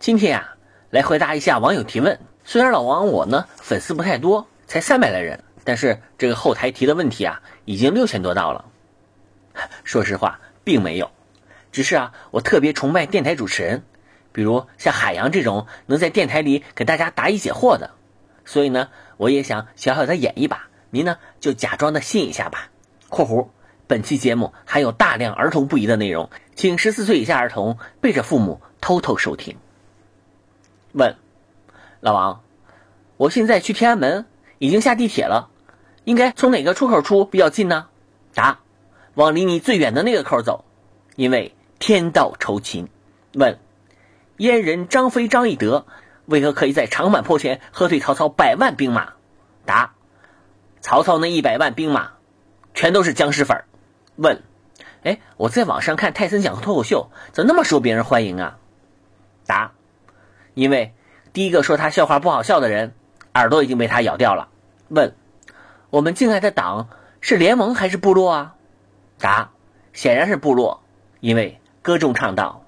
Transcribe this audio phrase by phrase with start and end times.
[0.00, 0.56] 今天啊，
[0.88, 2.18] 来回答一下网友提问。
[2.42, 8.64] 虽然老王我呢粉丝不太多，才三百来人，但是这个后台提的问题啊，已经六千多道了。
[9.84, 11.10] 说实话，并没有，
[11.70, 13.82] 只是啊，我特别崇拜电台主持人，
[14.32, 17.90] 比如像海洋这种能在电台里给大家答疑解惑的，
[18.46, 18.88] 所以呢，
[19.18, 22.70] 我也想小小的演一把，您呢就假装的信一下吧。
[23.10, 23.48] （括弧）
[23.86, 29.58] 本期节目含有大量儿童不宜的内容，请十四岁以下儿童背着父母偷偷收听。
[30.92, 31.16] 问，
[32.00, 32.42] 老王，
[33.16, 34.26] 我现在去天安门，
[34.58, 35.50] 已经下地铁了，
[36.04, 37.86] 应该从哪个出口出比较近呢？
[38.34, 38.58] 答，
[39.14, 40.64] 往离你最远的那个口走，
[41.14, 42.88] 因为天道酬勤。
[43.34, 43.60] 问，
[44.36, 45.86] 燕人张飞张翼德
[46.26, 49.12] 为何可以在长坂坡前喝退曹操百万兵马？
[49.64, 49.94] 答，
[50.80, 52.14] 曹操那一百万兵马，
[52.74, 53.62] 全都是僵尸粉。
[54.16, 54.42] 问，
[55.04, 58.58] 哎，我在网上看泰森讲脱口秀，怎么那么受别人欢迎啊？
[59.46, 59.72] 答。
[60.54, 60.94] 因为
[61.32, 62.94] 第一个说他笑话不好笑的人，
[63.34, 64.48] 耳朵已经被他咬掉了。
[64.88, 65.14] 问：
[65.90, 66.88] 我们敬爱的党
[67.20, 68.54] 是联盟还是部落啊？
[69.18, 69.50] 答：
[69.92, 70.82] 显然是部落，
[71.20, 72.64] 因为歌中唱道：“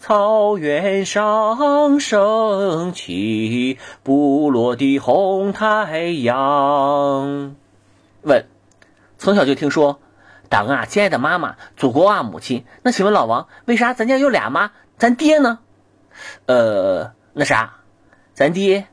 [0.00, 7.56] 草原上升起部落的红太阳。”
[8.22, 8.46] 问：
[9.18, 10.00] 从小就听说
[10.48, 12.64] 党啊，亲爱的妈妈，祖国啊，母亲。
[12.82, 14.72] 那请问老王，为啥咱家有俩妈？
[14.96, 15.58] 咱爹呢？
[16.46, 17.74] 呃，那啥，
[18.34, 18.86] 咱爹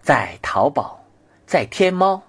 [0.00, 1.04] 在淘宝，
[1.46, 2.22] 在天猫，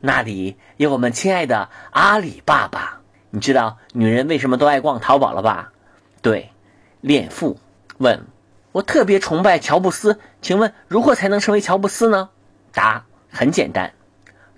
[0.00, 3.00] 那里有我们亲爱的阿里爸爸。
[3.30, 5.72] 你知道女人为什么都爱逛淘宝了吧？
[6.20, 6.50] 对，
[7.00, 7.58] 恋父。
[7.98, 8.26] 问，
[8.72, 12.30] 我特别崇拜乔布斯，请问如何才能成为乔布斯呢？
[12.72, 13.92] 答，很简单，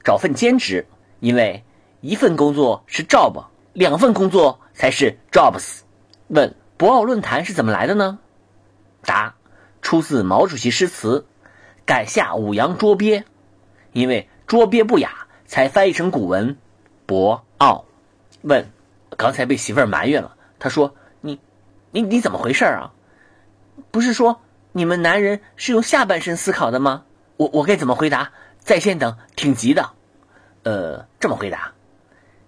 [0.05, 0.87] 找份兼职，
[1.19, 1.65] 因为
[2.01, 5.81] 一份工作是 job，两份工作才是 jobs。
[6.29, 8.19] 问，博鳌论坛是怎么来的呢？
[9.05, 9.35] 答：
[9.81, 11.27] 出自毛主席诗词
[11.85, 13.25] ，“改下五洋捉鳖”，
[13.93, 16.57] 因为捉鳖不雅，才翻译成古文
[17.07, 17.85] “博傲”。
[18.43, 18.71] 问：
[19.17, 21.41] 刚才被媳妇儿埋怨了，他说：“你，
[21.91, 22.93] 你你怎么回事啊？
[23.91, 24.41] 不是说
[24.73, 27.05] 你们男人是用下半身思考的吗？”
[27.37, 28.33] 我我该怎么回答？
[28.59, 29.91] 在线等，挺急的。
[30.63, 31.73] 呃，这么回答：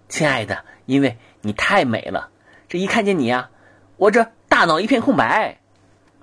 [0.08, 2.30] 亲爱的，因为你太美了，
[2.68, 3.50] 这一看见你呀，
[3.96, 5.58] 我这大脑一片空白。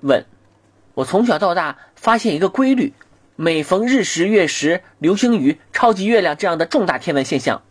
[0.02, 0.26] 问，
[0.94, 2.92] 我从小到大发现一个规律：
[3.36, 7.62] 每逢日食、月食、流星雨、超级月亮这样的重大天文现象，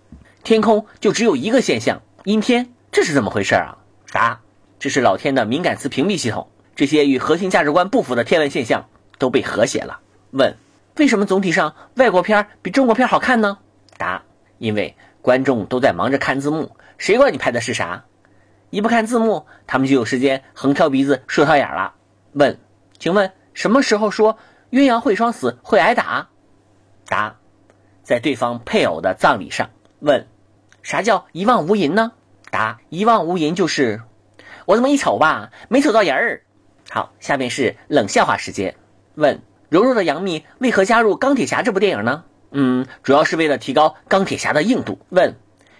[0.43, 2.73] 天空就只有一个现象——阴天。
[2.89, 3.77] 这是怎么回事啊？
[4.13, 4.39] 答：
[4.79, 8.87] 这是老天的敏感词屏蔽系统，这些与核心价值观不符的天文现象
[9.17, 9.99] 都被和谐了。
[10.31, 10.55] 问：
[10.95, 13.57] 为什么总体上外国片比中国片好看呢？
[13.97, 14.23] 答：
[14.57, 18.05] 因为观众都在忙着看字幕，谁管你拍的是啥？
[18.69, 21.95] 一不看字幕，他们就有时间横挑鼻子竖挑眼了。
[22.33, 22.59] 问，
[22.97, 24.37] 请问什么时候说
[24.69, 26.29] 鸳鸯会双死会挨打？
[27.07, 27.35] 答，
[28.03, 29.69] 在对方配偶的葬礼上。
[29.99, 30.27] 问，
[30.81, 32.13] 啥叫一望无垠呢？
[32.49, 34.01] 答，一望无垠就是
[34.65, 36.41] 我这么一瞅吧，没瞅到人儿。
[36.89, 38.75] 好，下面是冷笑话时间。
[39.15, 42.23] 问，柔弱的杨幂为何加入钢铁侠这部电影呢？
[42.51, 44.99] 嗯，主要是为了提高钢铁侠的硬度。
[45.09, 45.35] 问，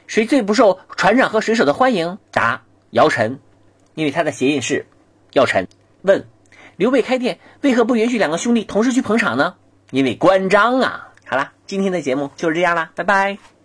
[0.08, 2.18] 谁最不受船长和水手的欢迎？
[2.32, 3.40] 答，姚晨，
[3.96, 4.86] 因为他的谐音是
[5.32, 5.68] 姚晨。
[6.02, 6.26] 问。
[6.82, 9.54] 刘备开店为何不允许两个兄弟同时去捧场呢？
[9.92, 11.10] 因为关张啊！
[11.28, 13.38] 好了，今天的节目就是这样了，拜拜。